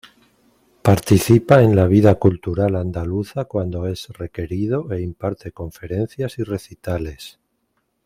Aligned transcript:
Participa 0.81 1.61
en 1.61 1.75
la 1.75 1.85
vida 1.85 2.15
cultural 2.15 2.75
andaluza 2.75 3.45
cuando 3.45 3.85
es 3.85 4.07
requerido 4.07 4.91
e 4.91 4.99
imparte 4.99 5.51
conferencias 5.51 6.39
y 6.39 6.43
recitales. 6.43 7.37